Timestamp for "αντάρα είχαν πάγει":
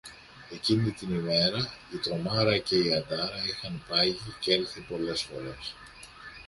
2.95-4.33